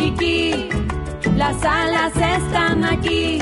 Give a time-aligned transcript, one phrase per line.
[0.00, 0.68] Kikiriki,
[1.36, 3.38] las alas están aquí.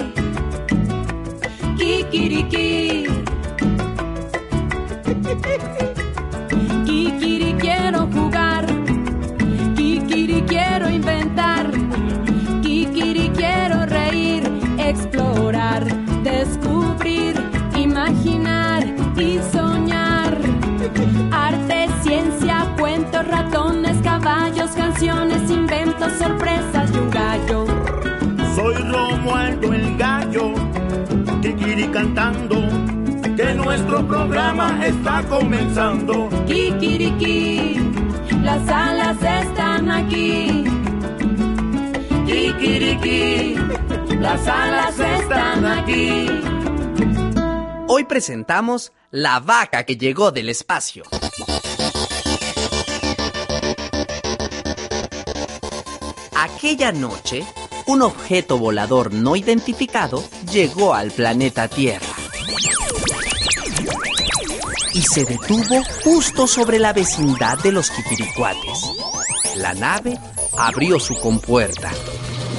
[1.78, 3.06] Kikiriki.
[6.84, 8.66] Kikiri quiero jugar.
[9.76, 11.70] Kikiri quiero inventar.
[12.62, 14.42] Kikiri quiero reír,
[14.78, 15.84] explorar,
[16.24, 17.40] descubrir,
[17.76, 18.84] imaginar
[19.16, 20.36] y soñar.
[21.30, 23.87] Arte, ciencia, cuentos, ratones,
[24.66, 27.66] canciones, inventos, sorpresas y un gallo.
[28.56, 30.52] Soy Romualdo el gallo,
[31.40, 32.56] Kikiri cantando,
[33.36, 36.28] que nuestro programa está comenzando.
[36.46, 37.80] Kikiriki,
[38.42, 40.64] las alas están aquí.
[42.26, 43.54] Kikiriki,
[44.18, 46.26] las alas están aquí.
[47.86, 51.04] Hoy presentamos La vaca que llegó del espacio.
[56.58, 57.44] Aquella noche,
[57.86, 62.04] un objeto volador no identificado llegó al planeta Tierra.
[64.92, 68.90] Y se detuvo justo sobre la vecindad de los Kikiricuates.
[69.54, 70.18] La nave
[70.56, 71.92] abrió su compuerta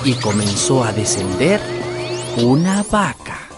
[0.05, 1.59] y comenzó a descender
[2.37, 3.49] una vaca.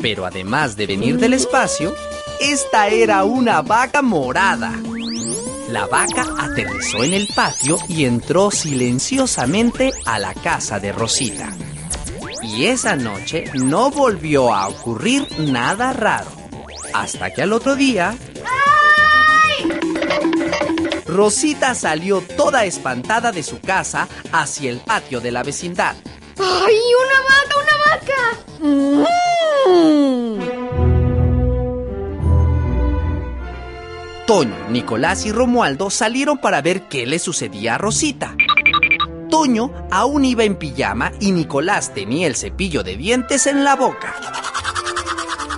[0.00, 1.94] Pero además de venir del espacio,
[2.40, 4.72] esta era una vaca morada.
[5.70, 11.48] La vaca aterrizó en el patio y entró silenciosamente a la casa de Rosita.
[12.42, 16.32] Y esa noche no volvió a ocurrir nada raro.
[16.92, 18.16] Hasta que al otro día...
[21.06, 25.94] Rosita salió toda espantada de su casa hacia el patio de la vecindad.
[26.38, 27.76] ¡Ay, una vaca, una
[30.34, 30.49] vaca!
[34.30, 38.36] Toño, Nicolás y Romualdo salieron para ver qué le sucedía a Rosita.
[39.28, 44.14] Toño aún iba en pijama y Nicolás tenía el cepillo de dientes en la boca.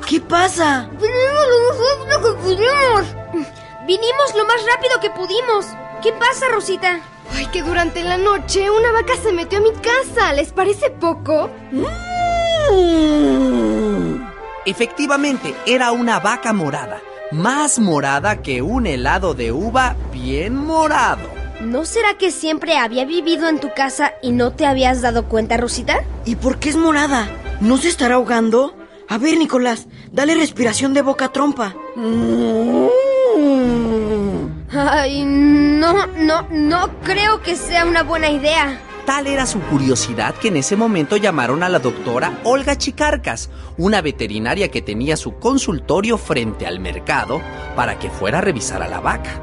[0.09, 0.89] ¿Qué pasa?
[0.93, 3.47] Vinimos lo más rápido que pudimos.
[3.87, 5.67] Vinimos lo más rápido que pudimos.
[6.03, 7.03] ¿Qué pasa, Rosita?
[7.37, 10.33] Ay, que durante la noche una vaca se metió a mi casa.
[10.33, 11.51] ¿Les parece poco?
[14.65, 17.03] Efectivamente, era una vaca morada,
[17.33, 21.29] más morada que un helado de uva bien morado.
[21.61, 25.57] ¿No será que siempre había vivido en tu casa y no te habías dado cuenta,
[25.57, 26.05] Rosita?
[26.25, 27.29] ¿Y por qué es morada?
[27.61, 28.77] ¿No se estará ahogando?
[29.09, 31.75] A ver, Nicolás, dale respiración de boca a trompa.
[34.71, 38.81] Ay, no, no, no creo que sea una buena idea.
[39.07, 44.01] Tal era su curiosidad que en ese momento llamaron a la doctora Olga Chicarcas, una
[44.01, 47.43] veterinaria que tenía su consultorio frente al mercado,
[47.75, 49.43] para que fuera a revisar a la vaca.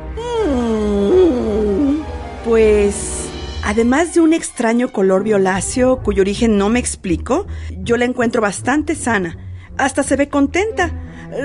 [2.46, 3.30] Pues,
[3.64, 8.96] además de un extraño color violáceo cuyo origen no me explico, yo la encuentro bastante
[8.96, 9.38] sana.
[9.78, 10.92] Hasta se ve contenta.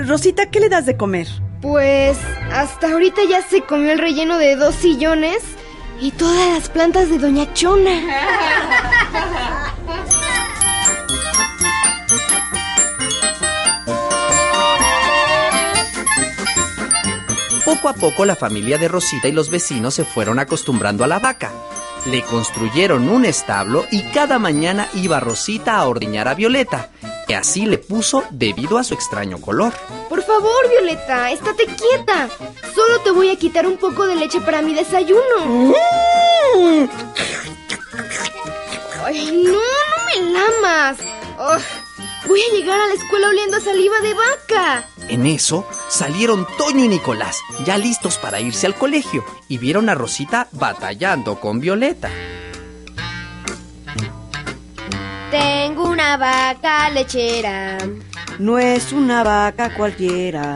[0.07, 1.27] Rosita, ¿qué le das de comer?
[1.61, 2.17] Pues
[2.51, 5.43] hasta ahorita ya se comió el relleno de dos sillones
[5.99, 8.01] y todas las plantas de Doña Chona.
[17.63, 21.19] Poco a poco la familia de Rosita y los vecinos se fueron acostumbrando a la
[21.19, 21.51] vaca.
[22.05, 26.89] Le construyeron un establo y cada mañana iba Rosita a ordeñar a Violeta,
[27.27, 29.73] que así le puso debido a su extraño color.
[30.07, 32.29] Por favor, Violeta, estate quieta.
[32.75, 35.73] Solo te voy a quitar un poco de leche para mi desayuno.
[39.03, 40.97] Ay, no, no me lamas.
[42.27, 44.87] Voy a llegar a la escuela oliendo a saliva de vaca.
[45.07, 49.95] En eso salieron Toño y Nicolás, ya listos para irse al colegio, y vieron a
[49.95, 52.09] Rosita batallando con Violeta.
[55.31, 57.77] Tengo una vaca lechera.
[58.39, 60.55] No es una vaca cualquiera.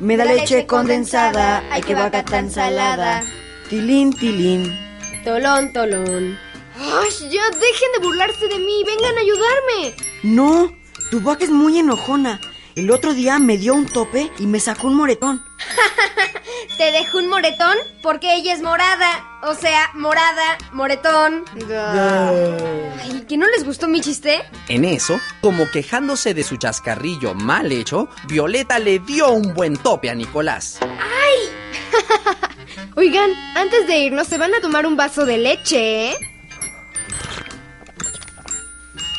[0.00, 1.32] Me da leche, leche condensada.
[1.32, 3.24] condensada, Ay, qué vaca tan salada.
[3.68, 4.78] Tilín, tilín.
[5.24, 6.38] Tolón, tolón.
[6.78, 8.84] Ay, ya dejen de burlarse de mí.
[8.84, 9.94] Vengan a ayudarme.
[10.22, 10.72] No,
[11.10, 12.40] tu vaca es muy enojona.
[12.76, 15.42] El otro día me dio un tope y me sacó un moretón.
[16.76, 19.40] Te dejo un moretón porque ella es morada.
[19.44, 21.46] O sea, morada, moretón.
[21.70, 24.42] Ay, ¿que no les gustó mi chiste?
[24.68, 30.10] En eso, como quejándose de su chascarrillo mal hecho, Violeta le dio un buen tope
[30.10, 30.78] a Nicolás.
[32.94, 36.16] Oigan, antes de irnos, se van a tomar un vaso de leche, ¿eh?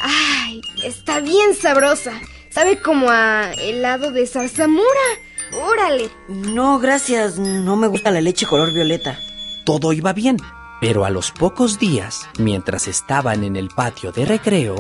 [0.04, 2.14] Ay, está bien sabrosa.
[2.58, 5.08] Sabe como a helado de zarzamora.
[5.54, 6.10] Órale.
[6.28, 7.38] No, gracias.
[7.38, 9.20] No me gusta la leche color violeta.
[9.64, 10.38] Todo iba bien,
[10.82, 14.74] pero a los pocos días, mientras estaban en el patio de recreo,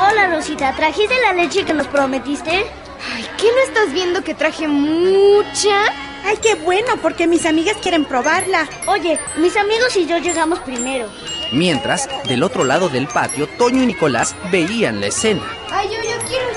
[0.00, 2.50] Hola Rosita, ¿trajiste la leche que nos prometiste?
[2.50, 5.84] Ay, ¿qué no estás viendo que traje mucha?
[6.24, 8.68] Ay, qué bueno, porque mis amigas quieren probarla.
[8.86, 11.08] Oye, mis amigos y yo llegamos primero.
[11.52, 15.42] Mientras, del otro lado del patio, Toño y Nicolás veían la escena.
[15.72, 16.50] Ay, yo, yo quiero.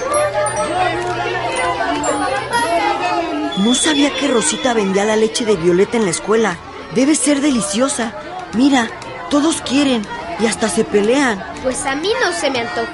[3.60, 6.58] No sabía que Rosita vendía la leche de violeta en la escuela.
[6.96, 8.14] Debe ser deliciosa.
[8.54, 8.90] Mira,
[9.30, 10.06] todos quieren
[10.40, 11.44] y hasta se pelean.
[11.64, 12.92] Pues a mí no se me antoja.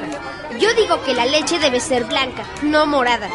[0.60, 3.30] Yo digo que la leche debe ser blanca, no morada.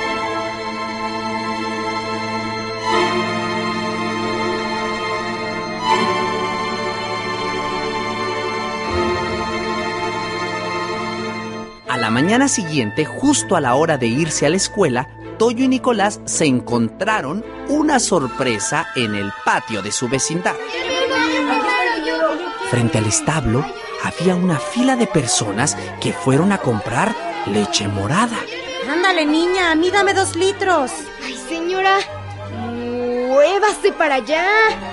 [11.95, 15.09] A la mañana siguiente, justo a la hora de irse a la escuela,
[15.39, 20.57] Toyo y Nicolás se encontraron una sorpresa en el patio de su vecindad.
[22.69, 23.65] Frente al establo
[24.03, 27.15] había una fila de personas que fueron a comprar
[27.47, 28.39] leche morada.
[28.91, 30.91] Ándale, niña, a mí dame dos litros.
[31.25, 31.99] Ay, señora.
[33.29, 34.49] Muévase para allá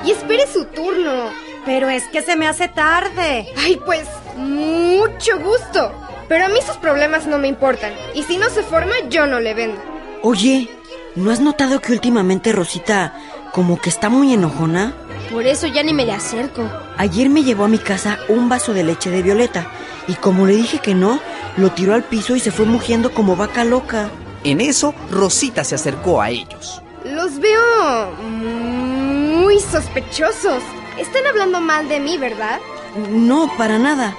[0.05, 1.31] y espere su turno.
[1.65, 3.47] Pero es que se me hace tarde.
[3.57, 6.10] Ay, pues, mucho gusto.
[6.31, 7.91] Pero a mí sus problemas no me importan.
[8.15, 9.81] Y si no se forma, yo no le vendo.
[10.21, 10.69] Oye,
[11.17, 13.13] ¿no has notado que últimamente Rosita
[13.51, 14.93] como que está muy enojona?
[15.29, 16.63] Por eso ya ni me le acerco.
[16.95, 19.67] Ayer me llevó a mi casa un vaso de leche de violeta
[20.07, 21.19] y como le dije que no,
[21.57, 24.09] lo tiró al piso y se fue mugiendo como vaca loca.
[24.45, 26.81] En eso, Rosita se acercó a ellos.
[27.03, 30.63] Los veo muy sospechosos.
[30.97, 32.61] Están hablando mal de mí, ¿verdad?
[33.09, 34.15] No, para nada.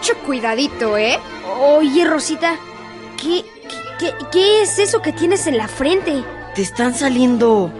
[0.00, 1.18] Mucho cuidadito, ¿eh?
[1.60, 2.56] Oye, Rosita,
[3.20, 3.44] ¿qué,
[3.98, 6.24] qué, qué es eso que tienes en la frente?
[6.54, 7.70] ¿Te están saliendo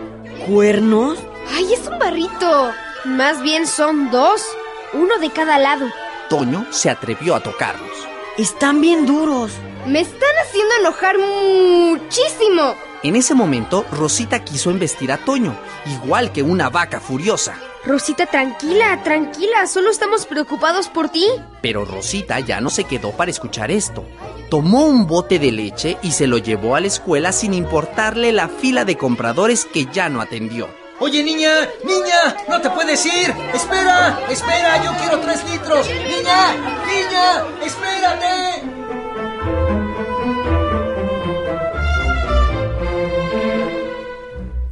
[0.47, 1.19] cuernos?
[1.57, 2.73] ¡Ay, es un barrito!
[3.07, 4.45] Más bien son dos,
[4.93, 5.87] uno de cada lado.
[6.29, 8.07] Toño se atrevió a tocarlos.
[8.37, 9.53] Están bien duros.
[9.87, 12.75] Me están haciendo enojar muchísimo.
[13.03, 17.57] En ese momento, Rosita quiso embestir a Toño, igual que una vaca furiosa.
[17.83, 21.27] Rosita, tranquila, tranquila, solo estamos preocupados por ti.
[21.63, 24.05] Pero Rosita ya no se quedó para escuchar esto.
[24.51, 28.49] Tomó un bote de leche y se lo llevó a la escuela sin importarle la
[28.49, 30.69] fila de compradores que ya no atendió.
[30.99, 31.51] Oye, niña,
[31.83, 33.35] niña, no te puedes ir.
[33.55, 35.87] Espera, espera, yo quiero tres litros.
[35.89, 36.53] Niña,
[36.87, 38.70] niña, espérate.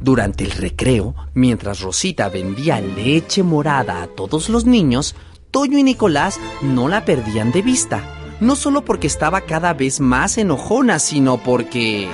[0.09, 5.13] Durante el recreo, mientras Rosita vendía leche morada a todos los niños,
[5.51, 8.01] Toño y Nicolás no la perdían de vista.
[8.39, 12.09] No solo porque estaba cada vez más enojona, sino porque...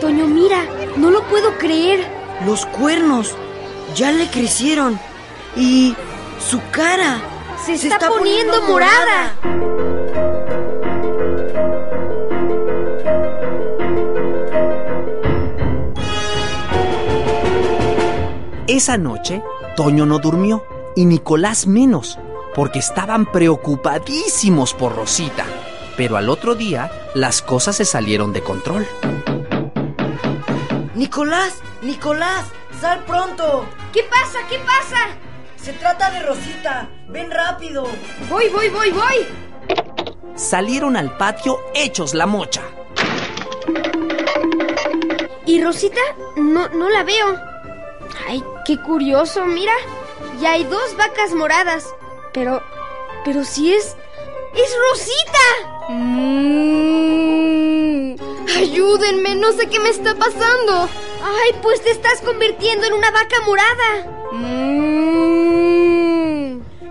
[0.00, 0.64] Toño, mira,
[0.96, 2.00] no lo puedo creer.
[2.46, 3.34] Los cuernos
[3.94, 4.98] ya le crecieron
[5.54, 5.94] y
[6.40, 7.20] su cara
[7.62, 9.67] se está, poniendo, morada.
[18.78, 19.42] Esa noche,
[19.74, 20.64] Toño no durmió
[20.94, 22.16] y Nicolás menos,
[22.54, 25.44] porque estaban preocupadísimos por Rosita.
[25.96, 28.86] Pero al otro día, las cosas se salieron de control.
[30.94, 32.44] Nicolás, Nicolás,
[32.80, 33.66] sal pronto.
[33.92, 34.38] ¿Qué pasa?
[34.48, 35.08] ¿Qué pasa?
[35.56, 36.88] Se trata de Rosita.
[37.08, 37.84] Ven rápido.
[38.30, 40.36] Voy, voy, voy, voy.
[40.36, 42.62] Salieron al patio hechos la mocha.
[45.46, 46.00] ¿Y Rosita?
[46.36, 47.47] No, no la veo.
[48.28, 49.72] Ay, qué curioso, mira.
[50.38, 51.94] Ya hay dos vacas moradas.
[52.34, 52.62] Pero,
[53.24, 53.96] pero si es...
[54.54, 55.38] ¡Es Rosita!
[55.88, 56.56] Mm,
[58.58, 60.90] ayúdenme, no sé qué me está pasando.
[61.22, 64.06] Ay, pues te estás convirtiendo en una vaca morada.
[64.32, 65.38] Mm.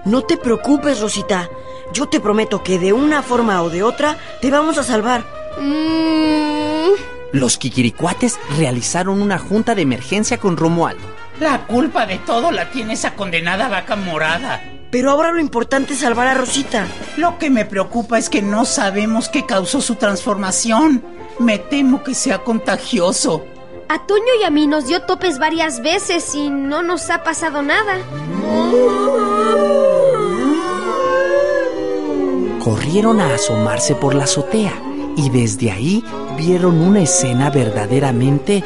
[0.05, 1.49] No te preocupes, Rosita.
[1.93, 5.23] Yo te prometo que de una forma o de otra te vamos a salvar.
[5.59, 6.93] Mm.
[7.33, 11.05] Los Kikiricuates realizaron una junta de emergencia con Romualdo.
[11.39, 14.61] La culpa de todo la tiene esa condenada vaca morada.
[14.89, 16.87] Pero ahora lo importante es salvar a Rosita.
[17.17, 21.03] Lo que me preocupa es que no sabemos qué causó su transformación.
[21.39, 23.45] Me temo que sea contagioso.
[23.89, 27.61] A Toño y a mí nos dio topes varias veces y no nos ha pasado
[27.61, 27.99] nada.
[32.63, 34.73] Corrieron a asomarse por la azotea
[35.15, 36.03] y desde ahí
[36.37, 38.63] vieron una escena verdaderamente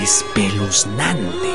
[0.00, 1.49] espeluznante.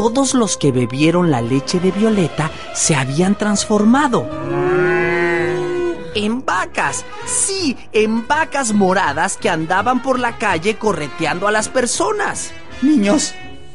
[0.00, 4.26] Todos los que bebieron la leche de Violeta se habían transformado.
[6.14, 12.50] En vacas, sí, en vacas moradas que andaban por la calle correteando a las personas.
[12.80, 13.34] Niños,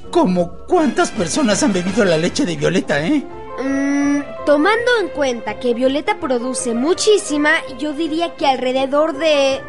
[0.09, 3.23] ¿cómo cuántas personas han bebido la leche de Violeta, eh?
[3.63, 9.61] Mm, tomando en cuenta que Violeta produce muchísima, yo diría que alrededor de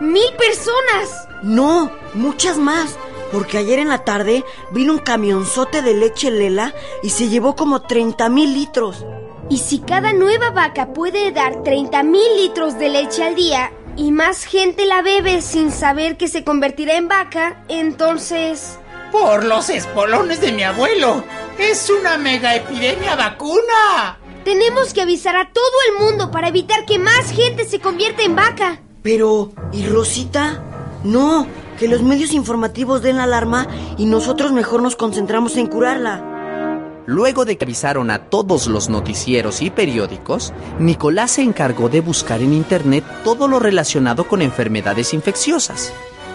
[0.00, 1.28] mil personas.
[1.44, 2.98] No, muchas más.
[3.32, 7.82] Porque ayer en la tarde vino un camionzote de leche Lela y se llevó como
[7.82, 9.04] 30 mil litros.
[9.48, 14.10] Y si cada nueva vaca puede dar 30 mil litros de leche al día y
[14.10, 18.78] más gente la bebe sin saber que se convertirá en vaca, entonces...
[19.12, 21.24] Por los espolones de mi abuelo.
[21.58, 24.18] Es una mega epidemia vacuna.
[24.44, 28.36] Tenemos que avisar a todo el mundo para evitar que más gente se convierta en
[28.36, 28.80] vaca.
[29.02, 30.62] Pero, ¿y Rosita?
[31.04, 33.66] No, que los medios informativos den la alarma
[33.96, 36.32] y nosotros mejor nos concentramos en curarla.
[37.06, 42.42] Luego de que avisaron a todos los noticieros y periódicos, Nicolás se encargó de buscar
[42.42, 45.92] en Internet todo lo relacionado con enfermedades infecciosas.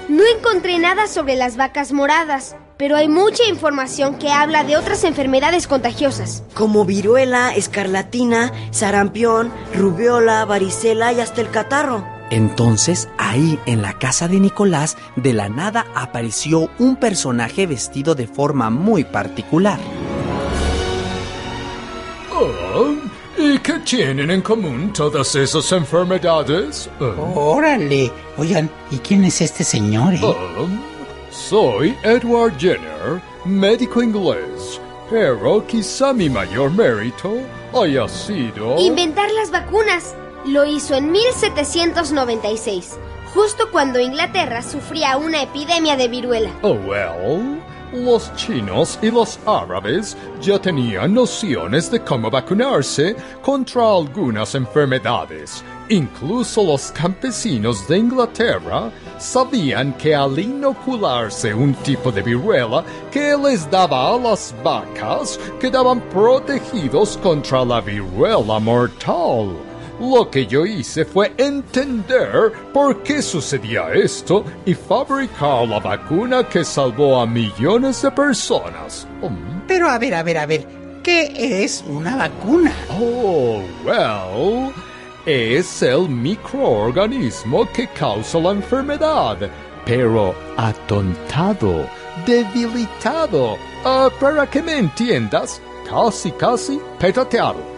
[0.08, 5.04] No encontré nada sobre las vacas moradas, pero hay mucha información que habla de otras
[5.04, 6.44] enfermedades contagiosas.
[6.54, 12.21] Como viruela, escarlatina, sarampión, rubiola, varicela y hasta el catarro.
[12.32, 18.26] Entonces, ahí en la casa de Nicolás, de la nada apareció un personaje vestido de
[18.26, 19.78] forma muy particular.
[22.34, 22.96] Oh,
[23.38, 26.90] ¿Y qué tienen en común todas esas enfermedades?
[27.36, 28.10] Órale.
[28.38, 30.22] Oigan, ¿y quién es este señor, eh?
[30.24, 30.80] Um,
[31.30, 37.40] soy Edward Jenner, médico inglés, pero quizá mi mayor mérito
[37.74, 38.80] haya sido...
[38.80, 40.16] Inventar las vacunas.
[40.46, 42.98] Lo hizo en 1796,
[43.34, 46.50] justo cuando Inglaterra sufría una epidemia de viruela.
[46.64, 47.62] Oh, well,
[47.94, 55.64] los chinos y los árabes ya tenían nociones de cómo vacunarse contra algunas enfermedades.
[55.90, 63.70] Incluso los campesinos de Inglaterra sabían que al inocularse un tipo de viruela que les
[63.70, 69.71] daba a las vacas, quedaban protegidos contra la viruela mortal.
[70.02, 76.66] Lo que yo hice fue entender por qué sucedía esto y fabricar la vacuna que
[76.66, 79.08] salvó a millones de personas.
[79.22, 79.68] Mm.
[79.68, 80.68] Pero a ver, a ver, a ver,
[81.04, 82.74] ¿qué es una vacuna?
[83.00, 84.74] Oh, well,
[85.28, 89.38] es el microorganismo que causa la enfermedad,
[89.86, 91.88] pero atontado,
[92.26, 93.54] debilitado,
[93.86, 97.71] uh, para que me entiendas, casi, casi petateado.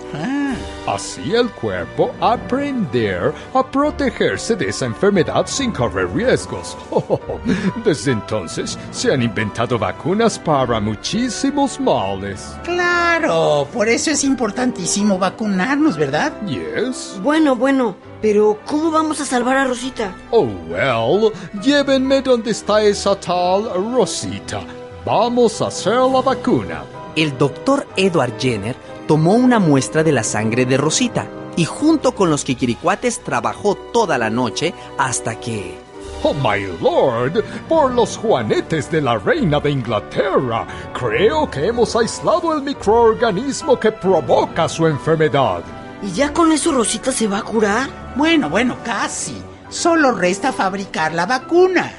[0.86, 6.78] Así el cuerpo aprender a protegerse de esa enfermedad sin correr riesgos.
[7.86, 12.58] Desde entonces se han inventado vacunas para muchísimos males.
[12.63, 16.34] Claro, por eso es importantísimo vacunarnos, ¿verdad?
[16.46, 17.18] Yes.
[17.24, 20.13] Bueno, bueno, pero ¿cómo vamos a salvar a Rosita?
[20.32, 24.62] Oh, well, llévenme donde está esa tal Rosita.
[25.06, 26.84] Vamos a hacer la vacuna.
[27.16, 28.75] El doctor Edward Jenner
[29.07, 34.17] tomó una muestra de la sangre de Rosita y junto con los Kikiricuates trabajó toda
[34.17, 35.77] la noche hasta que...
[36.25, 40.65] Oh, my lord, por los juanetes de la reina de Inglaterra,
[40.98, 45.62] creo que hemos aislado el microorganismo que provoca su enfermedad.
[46.01, 48.13] ¿Y ya con eso Rosita se va a curar?
[48.15, 49.36] Bueno, bueno, casi.
[49.67, 51.91] Solo resta fabricar la vacuna.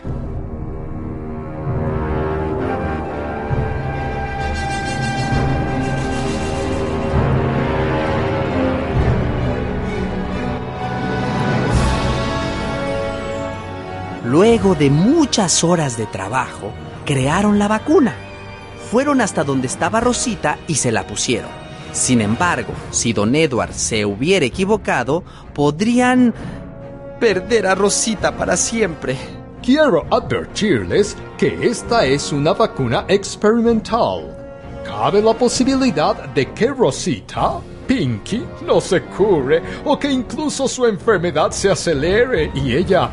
[14.54, 16.70] Luego de muchas horas de trabajo,
[17.04, 18.14] crearon la vacuna.
[18.88, 21.50] Fueron hasta donde estaba Rosita y se la pusieron.
[21.90, 26.32] Sin embargo, si don Edward se hubiera equivocado, podrían
[27.18, 29.16] perder a Rosita para siempre.
[29.60, 34.36] Quiero advertirles que esta es una vacuna experimental.
[34.84, 37.54] Cabe la posibilidad de que Rosita
[37.86, 43.10] Pinky no se cure o que incluso su enfermedad se acelere y ella,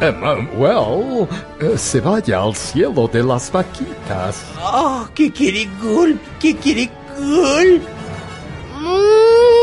[0.00, 1.28] um, well,
[1.60, 4.44] eh, se vaya al cielo de las vaquitas.
[4.62, 6.18] ¡Oh, kikirigul!
[6.38, 7.82] ¡Kikirigul!
[8.80, 9.54] Mm.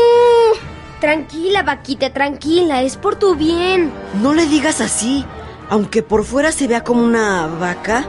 [1.00, 3.92] Tranquila, vaquita, tranquila, es por tu bien.
[4.22, 5.24] No le digas así.
[5.68, 8.04] Aunque por fuera se vea como una vaca,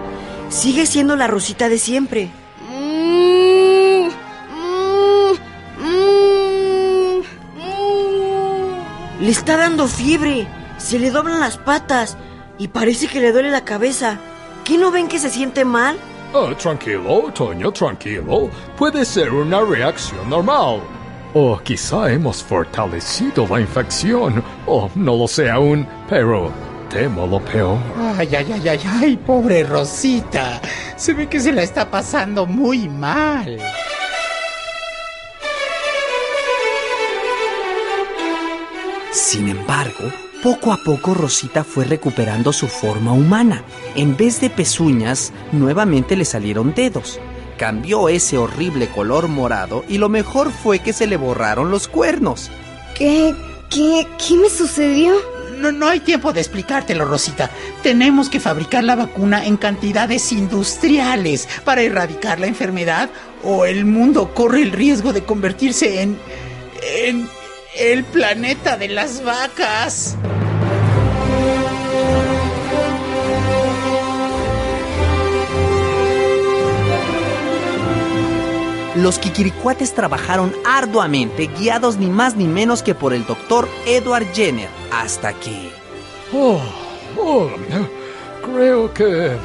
[0.49, 2.29] sigue siendo la Rosita de siempre.
[9.23, 12.17] Le está dando fiebre, se le doblan las patas
[12.57, 14.19] y parece que le duele la cabeza.
[14.65, 15.95] ¿Qué no ven que se siente mal?
[16.33, 18.49] Ah, tranquilo, Toño, tranquilo.
[18.75, 20.81] Puede ser una reacción normal.
[21.33, 24.43] O quizá hemos fortalecido la infección.
[24.67, 26.51] O no lo sé aún, pero
[26.89, 27.77] temo lo peor.
[28.17, 30.59] Ay, ay, ay, ay, ay, pobre Rosita.
[30.97, 33.57] Se ve que se la está pasando muy mal.
[39.13, 43.63] Sin embargo, poco a poco Rosita fue recuperando su forma humana.
[43.95, 47.19] En vez de pezuñas, nuevamente le salieron dedos.
[47.55, 52.49] Cambió ese horrible color morado y lo mejor fue que se le borraron los cuernos.
[52.95, 53.35] ¿Qué?
[53.69, 54.07] ¿Qué?
[54.17, 55.13] ¿Qué me sucedió?
[55.57, 57.51] No, no hay tiempo de explicártelo, Rosita.
[57.83, 63.11] Tenemos que fabricar la vacuna en cantidades industriales para erradicar la enfermedad
[63.43, 66.17] o el mundo corre el riesgo de convertirse en...
[66.81, 67.42] en
[67.77, 70.15] el planeta de las vacas.
[78.95, 84.69] Los Kikiricuates trabajaron arduamente, guiados ni más ni menos que por el doctor Edward Jenner,
[84.91, 85.71] hasta que...
[86.31, 86.61] Oh,
[87.17, 87.49] oh,
[88.43, 89.35] creo que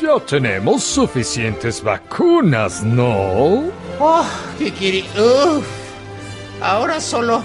[0.00, 3.64] ya tenemos suficientes vacunas, ¿no?
[3.98, 4.24] Oh,
[4.58, 5.79] Kikiri, uff.
[6.62, 7.42] Ahora solo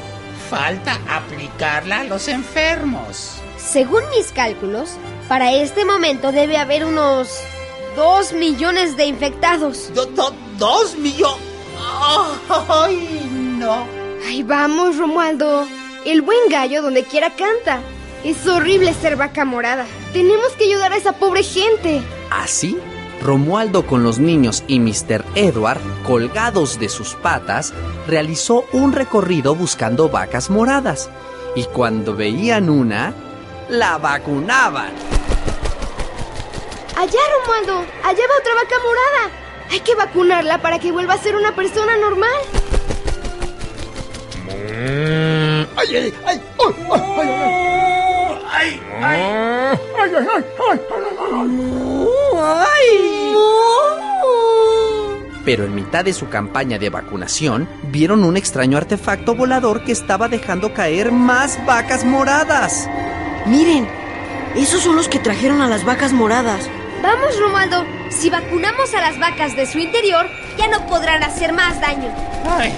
[0.49, 3.35] falta aplicarla a los enfermos.
[3.57, 4.91] Según mis cálculos,
[5.27, 7.29] para este momento debe haber unos
[7.95, 9.91] dos millones de infectados.
[9.93, 11.37] Do- do- ¿Dos millones?
[12.69, 13.29] ¡Ay,
[13.59, 13.85] no!
[14.25, 15.67] Ay, vamos, Romualdo.
[16.05, 17.79] El buen gallo donde quiera canta.
[18.23, 19.85] Es horrible ser vaca morada.
[20.13, 22.01] Tenemos que ayudar a esa pobre gente.
[22.31, 22.77] Así,
[23.25, 25.25] Romualdo con los niños y Mr.
[25.33, 27.73] Edward, colgados de sus patas,
[28.07, 31.09] realizó un recorrido buscando vacas moradas.
[31.55, 33.13] Y cuando veían una,
[33.67, 34.91] la vacunaban.
[36.95, 37.79] Allá, Romualdo.
[38.03, 39.35] Allá va otra vaca morada.
[39.71, 42.29] Hay que vacunarla para que vuelva a ser una persona normal.
[44.45, 46.41] Mm, ¡Ay, ay, ay!
[46.59, 47.94] ¡Ay, ay,
[48.55, 48.81] ay!
[49.01, 49.79] ¡Ay, ay!
[49.99, 50.43] ¡Ay, ay,
[52.37, 53.25] ay!
[55.45, 60.27] Pero en mitad de su campaña de vacunación, vieron un extraño artefacto volador que estaba
[60.27, 62.89] dejando caer más vacas moradas.
[63.45, 63.87] Miren,
[64.55, 66.67] esos son los que trajeron a las vacas moradas.
[67.03, 67.85] Vamos, Romualdo.
[68.09, 72.11] Si vacunamos a las vacas de su interior, ya no podrán hacer más daño.
[72.49, 72.73] ¡Ay!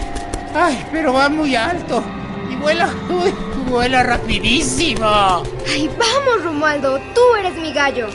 [0.54, 0.86] ¡Ay!
[0.92, 2.04] Pero va muy alto.
[2.58, 2.90] Y vuela.
[3.10, 3.34] ¡Uy!
[3.70, 5.06] Vuela rapidísimo.
[5.70, 7.00] Ay, vamos, Romualdo.
[7.14, 8.08] Tú eres mi gallo.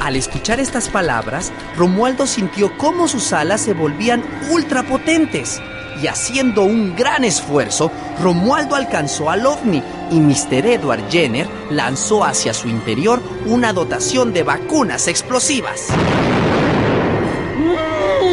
[0.00, 5.60] Al escuchar estas palabras, Romualdo sintió cómo sus alas se volvían ultrapotentes.
[6.02, 10.66] Y haciendo un gran esfuerzo, Romualdo alcanzó al ovni y Mr.
[10.66, 15.88] Edward Jenner lanzó hacia su interior una dotación de vacunas explosivas.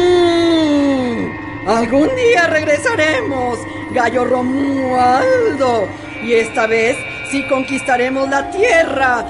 [0.00, 3.58] Mm, Algún día regresaremos,
[3.92, 5.88] Gallo Romualdo.
[6.22, 6.96] Y esta vez
[7.30, 9.24] sí conquistaremos la tierra.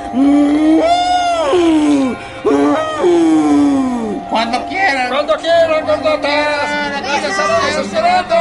[4.31, 5.09] Cuando quieran.
[5.09, 7.03] Cuando quieran, gordotas.
[7.03, 8.35] Les estamos esperando.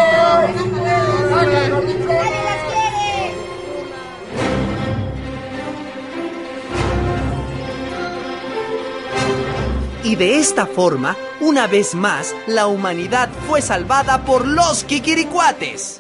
[10.04, 15.98] Y de esta forma, una vez más, la humanidad fue salvada por los Kikiricuates.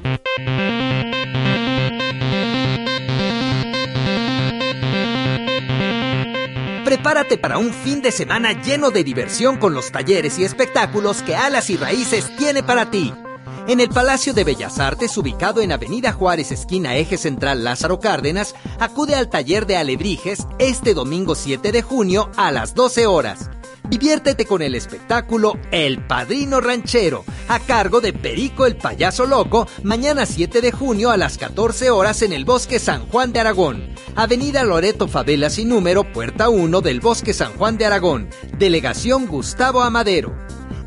[7.01, 11.35] Prepárate para un fin de semana lleno de diversión con los talleres y espectáculos que
[11.35, 13.15] Alas y Raíces tiene para ti.
[13.69, 18.55] En el Palacio de Bellas Artes, ubicado en Avenida Juárez, esquina Eje Central Lázaro Cárdenas,
[18.79, 23.49] acude al taller de alebrijes este domingo 7 de junio a las 12 horas.
[23.91, 30.27] Diviértete con el espectáculo El Padrino Ranchero, a cargo de Perico el Payaso Loco, mañana
[30.27, 33.93] 7 de junio a las 14 horas en el Bosque San Juan de Aragón.
[34.15, 38.31] Avenida Loreto Favela sin número, puerta 1 del Bosque San Juan de Aragón.
[38.57, 40.37] Delegación Gustavo Amadero.